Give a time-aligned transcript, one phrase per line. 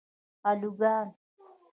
[0.45, 1.15] الوگان